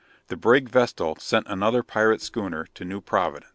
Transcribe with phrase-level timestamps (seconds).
[0.29, 3.49] The brig Vestal sent another pirate schooner to New Providence.